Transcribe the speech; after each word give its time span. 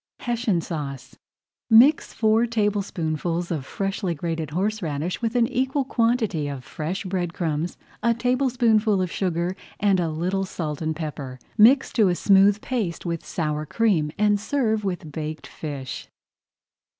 HESSIAN 0.21 0.61
SAUCE 0.61 1.15
Mix 1.69 2.11
four 2.11 2.47
tablespoonfuls 2.47 3.51
of 3.51 3.67
freshly 3.67 4.15
grated 4.15 4.49
horseradish 4.49 5.21
with 5.21 5.35
an 5.35 5.45
equal 5.45 5.85
quantity 5.85 6.47
of 6.47 6.63
fresh 6.63 7.05
bread 7.05 7.35
crumbs, 7.35 7.77
a 8.01 8.15
tablespoonful 8.15 8.99
of 8.99 9.11
sugar, 9.11 9.55
and 9.79 9.99
a 9.99 10.09
little 10.09 10.43
salt 10.43 10.81
and 10.81 10.95
pepper. 10.95 11.37
Mix 11.55 11.93
to 11.93 12.07
a 12.09 12.15
smooth 12.15 12.61
paste 12.61 13.05
with 13.05 13.23
sour 13.23 13.63
cream 13.63 14.11
and 14.17 14.39
serve 14.39 14.83
with 14.83 15.11
baked 15.11 15.45
fish. 15.45 16.07